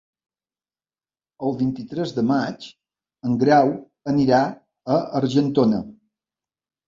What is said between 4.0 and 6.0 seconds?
anirà a Argentona.